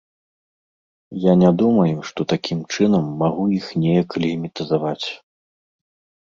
[1.25, 5.07] Я не думаю, што такім чынам магу іх неяк легітымізаваць.